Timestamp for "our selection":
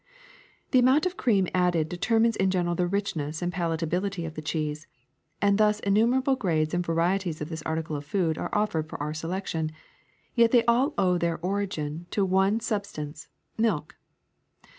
8.99-9.71